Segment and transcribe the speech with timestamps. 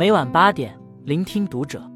[0.00, 1.86] 每晚八点，聆听读者。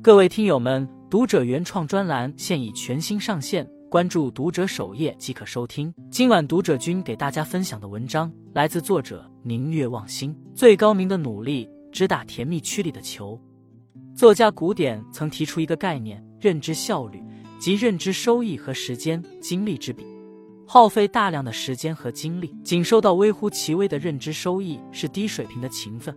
[0.00, 5.92] 各位听友们，读者原创专栏现已全新上线，关注读者首页即可收听。
[6.12, 10.32] 今晚读者君给大家分享的文章来自作者宁月望星。
[10.54, 13.36] 最高明的努力，只打甜蜜区里的球。
[14.14, 17.20] 作家古典曾提出一个概念：认知效率，
[17.58, 20.06] 即认知收益和时间精力之比。
[20.64, 26.14] 耗费大量的时间和精力，仅收到微乎其微的认知收益是低水平的勤奋；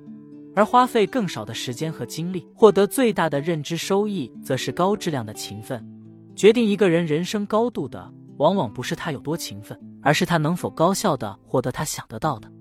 [0.58, 5.88] 而花费更少的时间和精力，获得最大的认知收益，则是高质量的勤奋。
[6.36, 12.52] 决定一个人人生高度的，往往不是他有多勤奋，而是他能否高效的获得他想得到的。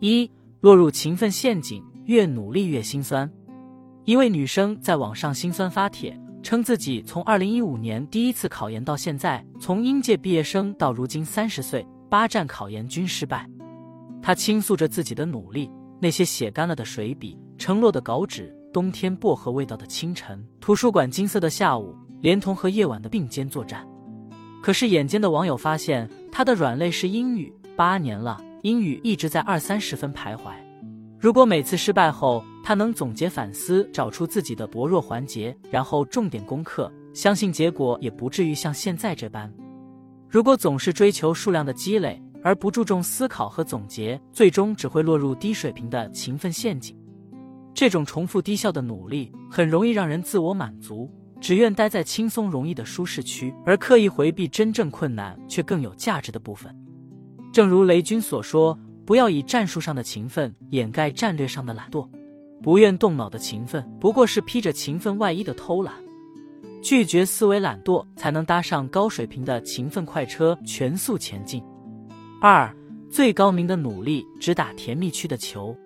[0.00, 0.30] 一
[0.62, 3.30] 落入勤奋陷阱，越努力越心酸。
[4.06, 6.18] 一位女生在网上心酸发帖。
[6.42, 13.46] 称自己从二零一五年第一次考研到现在，从应届毕业生到如今三十岁，八站考研均失败。
[14.22, 15.70] 她倾诉着自己的努力，
[16.02, 23.86] 那些写干了的水笔，承诺的稿纸，冬天薄荷味道的清晨，图书馆金色的下午，连同和夜晚的并肩作战。
[24.60, 30.50] 可是眼尖的网友发现，他的软肋是英语，八年了，英语一直在二三十分徘徊。
[31.20, 39.48] 如果每次失败后，他能总结反思，找出自己的薄弱环节，然后重点攻克，相信结果也不至于像现在这般。
[40.28, 46.96] 如果总是追求数量的积累，而不注重思考和总结，最终只会落入低水平的勤奋陷阱。
[47.72, 56.74] 这种重复低效的努力，很容易让人自我满足，只愿待在轻松容易的舒适区，而刻意回避真正困难却更有价值的部分。
[57.52, 58.78] 正如雷军所说。
[59.04, 62.08] 不要以战术上的勤奋掩盖战略上的懒惰，
[62.62, 65.92] 不愿动脑的勤奋不过是披着勤奋外衣的偷懒。
[66.80, 71.60] 拒绝思维懒惰，才能搭上高水平的勤奋快车，全速前进。
[72.44, 72.74] 二，
[73.08, 75.76] 最高明的努力只打甜蜜区的球。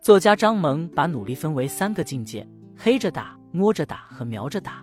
[0.00, 4.82] 作家张萌把努力分为三个境界：黑着打、摸着打和瞄着打。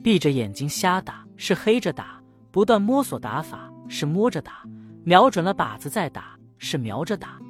[0.00, 4.62] 闭着眼睛瞎打是黑着打，不断摸索打法是摸着打，
[5.02, 6.38] 瞄准了靶子再打。
[6.56, 7.40] 是瞄着打，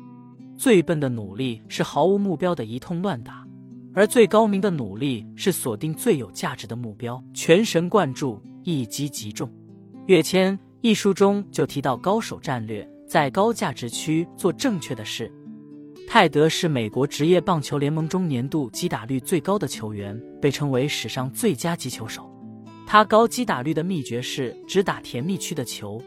[0.57, 3.47] 最笨的努力是毫无目标的一通乱打，
[3.93, 9.53] 而最高明的努力是锁定最有价值的目标，全神贯注，一击即中。
[10.07, 15.31] 跃迁一书中就提到高手战略，在高价值区做正确的事。
[16.07, 22.31] 泰德是美国职业棒球联盟中年度击打率最高的球员，被称为史上最佳击球手。
[22.87, 26.01] 他高击打率的秘诀是只打甜蜜区的球。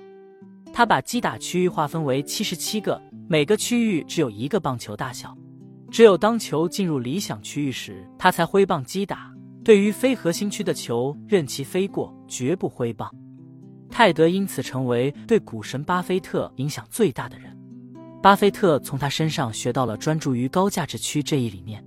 [0.71, 5.35] 他把击打区域划分为七十七个，每个区域只有一个棒球大小。
[5.89, 9.33] 只有当球进入理想区域时，他才挥棒击打。
[9.63, 13.11] 对于非核心区的球，任其飞过，绝不挥棒。
[13.89, 17.55] 泰德因此成为对股神巴菲特影响最大的人。
[18.21, 21.83] 巴菲特从他身上学到了专注于高价值区这一理念。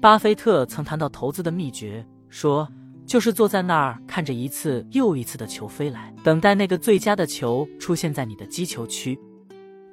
[0.00, 2.68] 巴菲特曾谈到投资的秘诀，说。
[3.06, 9.18] 就是坐在那儿看着一次又一次的球飞来，等待那个最佳的球出现在你的击球区。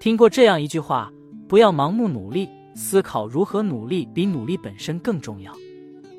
[0.02, 1.10] 听过这样一句话：
[1.48, 5.54] 不要盲目努力，思考如何努力比努力本身更重要。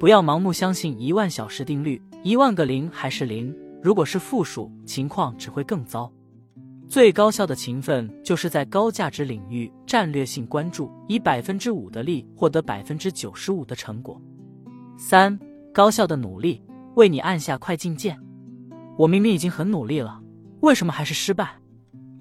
[0.00, 3.54] 不要盲目相信一万小时定律，一万个零还是零。
[3.82, 6.12] 如果是负数，情况只会更糟。
[6.88, 14.20] 最高效的勤奋，就是在高价值领域战略性关注，以百分之五的力获得百分之九十五的成果。
[14.96, 15.38] 三
[15.72, 16.62] 高效的努力。
[16.96, 18.18] 为你按下快进键。
[18.96, 20.18] 我明明已经很努力了，
[20.60, 21.56] 为什么还是失败？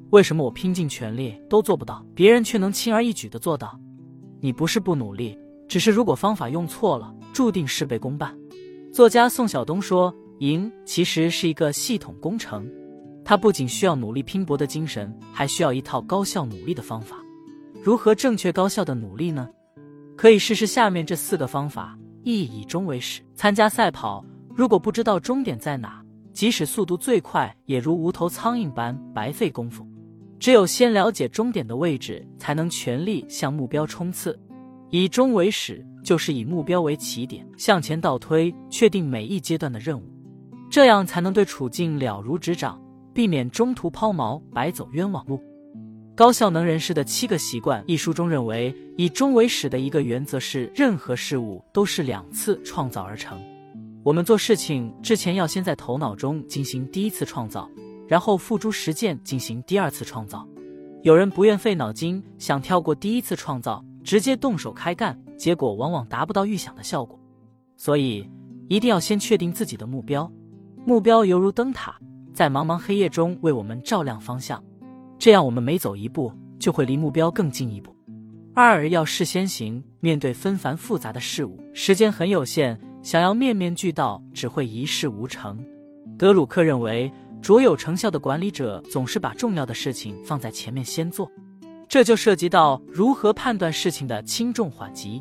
[0.10, 3.80] 为什么我拼尽全力都做不到，别人却能轻而易举的做到？
[4.42, 8.38] 你不是不努力，只是如果方法用错了，注定事倍功半。
[8.92, 12.70] 作家宋晓东说：“赢其实是一个系统工程，
[13.24, 17.18] 它不仅需要努力拼搏的精神，还需要一套高效努力的方法。
[17.82, 19.50] 如何正确高效的努力呢？
[20.18, 24.26] 可以试试下面这四个方法：一以终为始，参加赛跑。”
[24.56, 26.02] 如果不知道终点在哪，
[26.32, 29.86] 即使速度最快，也如无头苍蝇般白费功夫。
[30.40, 34.40] 只有先了解终点的位置，才能全力向目标冲刺。
[34.90, 40.04] 以终为始，就是以目标为起点，向前倒推，确定每一阶段的任务，
[40.70, 42.82] 这样才能对处境了如指掌，
[43.14, 45.42] 避免中途抛锚，白走冤枉路。
[46.16, 53.38] 高效能人士的七个习惯一书中认为，以终为始的一个原则是，任何事物都是两次创造而成。
[54.02, 57.70] 我们做事情之前，要先在头脑中进行第一次创造，
[58.08, 60.48] 然后付诸实践进行第二次创造。
[61.04, 67.20] 有人不愿费脑筋，想跳过第一次创造，直接动手开干，结果往往达不到预想的效果。
[67.76, 68.30] 所以，
[68.70, 70.32] 一定要先确定自己的目标。
[70.88, 71.96] 目标犹如灯塔，
[72.32, 74.64] 在茫茫黑夜中为我们照亮方向，
[75.18, 77.96] 这样我们每走一步，就会离目标更近一步。
[78.54, 85.58] 二要事先行，面对纷繁复杂的事物，时间很有限，想要面面俱到，只会一事无成。
[86.20, 87.12] 德鲁克认为，
[87.42, 91.28] 卓有成效的管理者总是把重要的事情放在前面先做，
[91.90, 95.20] 这就涉及到如何判断事情的轻重缓急。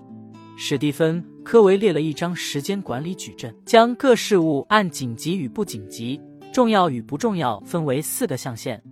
[0.59, 6.19] 史蒂芬·科维列了一张时间管理矩阵，将各事物按紧急与不紧急、
[6.53, 8.83] 重要与不重要分为四个象限。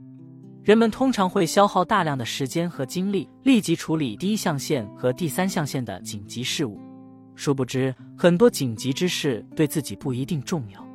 [0.63, 6.79] 人们通常会消耗大量的时间和精力，立即处理第一象限和第三象限的紧急事务。
[7.35, 10.87] 殊不知，很多紧急之事对自己不一定重要，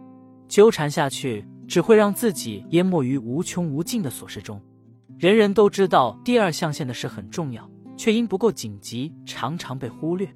[0.48, 4.62] 纠缠下去只会让自己淹没于无穷无尽的琐事中。
[5.18, 7.68] 人人都知道第二象限的事很重要，
[7.98, 10.32] 却因不够紧急，常常被忽略。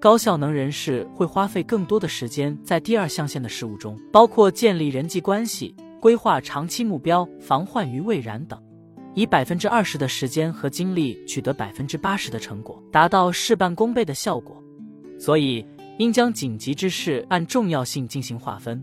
[0.00, 8.58] 高效能人士会花费更多的时间在第二象限的事物中，包括建立人际关系、规划长期目标、防患于未然等。
[9.12, 14.56] 以百分之二十的时间和精力取得百分之八十的成果，达到事半功倍的效果。
[15.18, 15.62] 所以，
[15.98, 18.82] 应将紧急之事按重要性进行划分，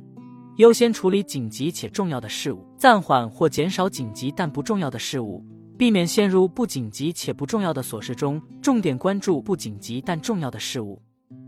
[0.58, 5.44] 优先处理紧急且重要的事物，暂缓或减少紧急但不重要的事物，
[5.80, 11.02] 避免陷入不紧急且不重要的琐事中，重点关注不紧急但重要的事物。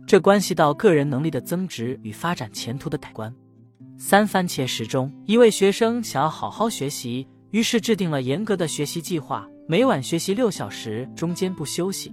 [0.10, 3.32] 这关系到个人能力的增值与发展前途的改观。
[3.96, 7.28] 三番茄时钟，一位学生想要好好学习。
[7.52, 12.12] 于是制定了严格的学习计划，每晚学习六小时，中间不休息。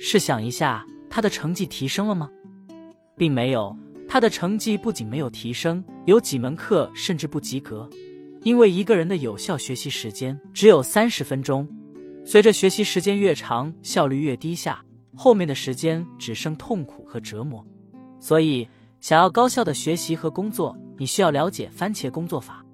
[0.00, 2.30] 试想一下，他的成绩提升了吗？
[3.16, 3.76] 并没有，
[4.08, 7.90] 他的成绩不仅没有提升，有几门课甚至不及格。
[8.44, 11.68] 因为一个人的有效学习时间只有三十分钟，
[12.24, 14.84] 随着学习时间越长，效率越低下，
[15.14, 17.64] 后面的时间只剩痛苦和折磨。
[18.18, 18.68] 所以，
[19.00, 22.64] 想要高效的学习和工作，你需要了解番茄工作法。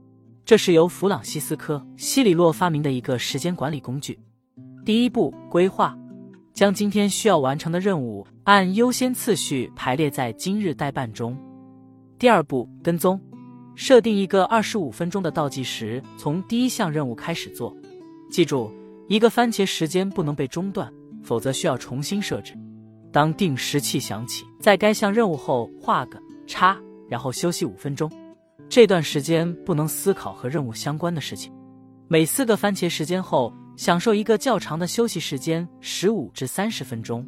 [0.45, 4.19] 这是由弗朗西斯科·西里洛发明的一个时间管理工具。
[4.85, 5.95] 第一步，规划，
[6.55, 11.37] 将今天需要完成的任务按优先次序排列在今日待办中。
[12.19, 13.21] 第二步，跟踪，
[13.75, 17.77] 设定一个二十五分钟的倒计时，从第一项任务开始做。
[18.31, 18.73] 记住，
[19.09, 20.91] 一个番茄时间不能被中断，
[21.29, 22.55] 否则需要重新设置。
[23.13, 26.75] 当定时器响起，在该项任务后画个叉，
[27.07, 28.11] 然后休息五分钟。
[28.67, 31.53] 这段时间不能思考和任务相关的事情。
[32.09, 37.27] 每四个番茄时间后，享受一个较长的休息时间，十五至三十分钟。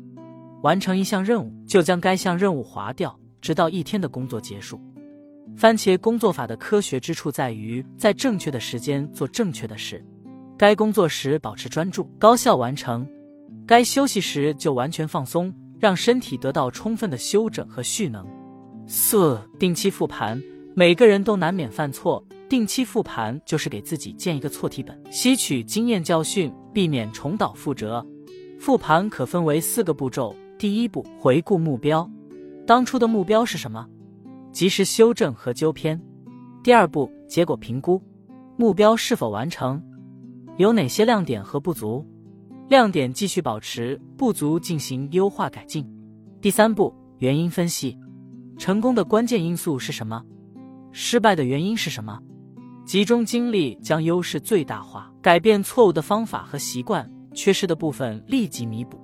[0.62, 4.80] 完成一项任务，就将该项任务划掉，直到一天的工作结束。
[5.58, 10.02] 番茄工作法的科学之处在于，在正确的时间做正确的事。
[10.58, 13.02] 该工作时保持专注，高效完成；
[13.70, 18.26] 该休息时就完全放松，让身体得到充分的休整和蓄能。
[18.84, 20.42] 四、定期复盘。
[20.74, 28.04] 每个人都难免犯错，定期复盘就是给自己建一个错题本，吸取经验教训，避免重蹈覆辙。
[28.58, 32.10] 复盘可分为四个步骤：第一步，回顾目标，
[32.66, 33.86] 当初的目标是什么？
[34.50, 36.00] 及时修正和纠偏。
[36.64, 38.02] 第二步，结果评估，
[38.56, 39.80] 目标是否完成？
[40.56, 42.04] 有哪些亮点和不足？
[42.70, 45.84] 亮点继续保持，不足进行优化改进。
[46.40, 47.98] 第三步，原因分析，
[48.58, 50.22] 成功的关键因素是什么？
[50.92, 52.16] 失败的原因是什么？
[52.86, 58.96] 集中精力将优势最大化，改变错误的方法和习惯，缺失的部分立即弥补。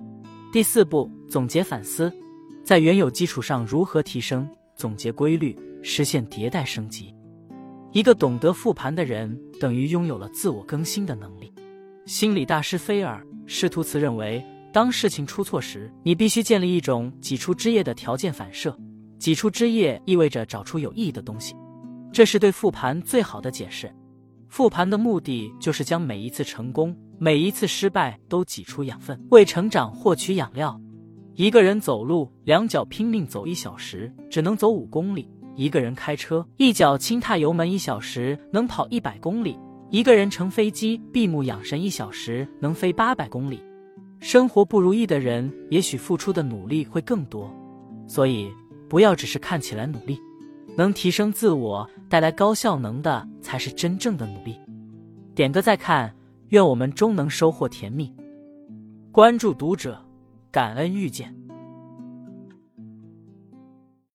[0.52, 2.12] 第四步，总结反思，
[2.62, 7.12] 在原有基础上如何提升，总结规律，实现迭代升级。
[7.90, 11.52] 一个懂得复盘的人，等于拥有了自我更新的能力。
[12.04, 18.76] 心理大师菲尔·施图茨认为，当事情出错时，你必须建立一种挤出枝叶的条件反射。
[19.18, 21.54] 挤出枝叶意味着找出有意义的东西。
[22.12, 23.90] 这是对复盘最好的解释。
[24.48, 30.78] 复盘的目的就是将每一次成功、每一次失败都挤出养分，为成长获取养料。
[31.34, 39.58] 一个人走路，两脚拼命走一小时，只能走五公里；一个人开车，一脚轻踏油门一小时，能跑一百公里；
[39.90, 43.62] 一个人乘飞机，闭目养神一小时，能飞八百公里。
[44.18, 47.48] 生活不如意的人，也许付出的努力会更多。
[48.08, 48.50] 所以，
[48.88, 50.18] 不要只是看起来努力。
[50.76, 54.58] 能提升自我、带来高效能的，才是真正的努力。
[55.34, 56.12] 点个再看，
[56.48, 58.12] 愿我们终能收获甜蜜。
[59.12, 60.04] 关注读者，
[60.50, 61.32] 感恩遇见。